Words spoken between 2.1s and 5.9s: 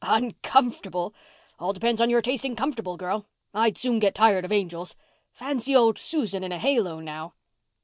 taste in comfortable, girl. I'd soon get tired of angels. Fancy